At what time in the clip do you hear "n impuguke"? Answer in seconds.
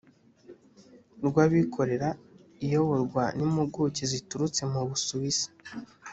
3.37-4.03